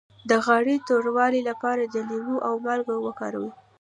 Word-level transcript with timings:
د 0.29 0.31
غاړې 0.45 0.75
د 0.79 0.83
توروالي 0.89 1.41
لپاره 1.49 1.81
لیمو 2.11 2.37
او 2.47 2.53
مالګه 2.65 2.95
وکاروئ 3.01 3.49